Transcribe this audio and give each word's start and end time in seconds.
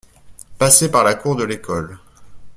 Passer 0.57 0.89
par 0.89 1.03
la 1.03 1.13
cour 1.13 1.35
de 1.35 1.43
l’école. 1.43 1.99